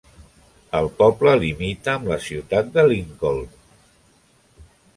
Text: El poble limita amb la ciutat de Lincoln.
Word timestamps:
El 0.79 0.87
poble 1.01 1.33
limita 1.43 1.93
amb 1.93 2.09
la 2.13 2.17
ciutat 2.29 2.73
de 2.79 2.87
Lincoln. 2.89 3.47